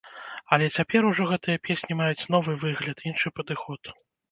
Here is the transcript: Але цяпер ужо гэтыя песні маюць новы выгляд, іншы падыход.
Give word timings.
Але 0.55 0.69
цяпер 0.77 1.01
ужо 1.09 1.27
гэтыя 1.33 1.61
песні 1.69 1.99
маюць 2.01 2.27
новы 2.37 2.57
выгляд, 2.65 3.07
іншы 3.13 3.27
падыход. 3.39 3.97